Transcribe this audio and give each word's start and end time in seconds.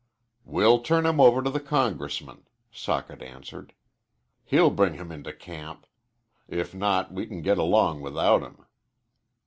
"We'll 0.45 0.79
turn 0.79 1.05
him 1.05 1.19
over 1.19 1.43
to 1.43 1.51
the 1.51 1.59
Congressman," 1.59 2.47
Socket 2.71 3.21
answered. 3.21 3.71
"He'll 4.43 4.71
bring 4.71 4.95
him 4.95 5.11
into 5.11 5.31
camp. 5.31 5.85
If 6.47 6.73
not 6.73 7.11
we 7.13 7.27
can 7.27 7.43
get 7.43 7.59
along 7.59 8.01
without 8.01 8.41
him." 8.41 8.65